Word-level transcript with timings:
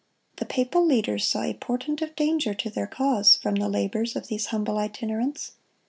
The 0.37 0.47
papal 0.47 0.83
leaders 0.83 1.25
saw 1.27 1.43
a 1.43 1.53
portent 1.53 2.01
of 2.01 2.15
danger 2.15 2.55
to 2.55 2.71
their 2.71 2.87
cause 2.87 3.35
from 3.35 3.53
the 3.53 3.69
labors 3.69 4.15
of 4.15 4.29
these 4.29 4.47
humble 4.47 4.79
itinerants. 4.79 5.51